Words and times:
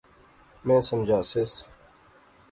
میں 0.65 0.79
سمجھاسیس 0.89 1.53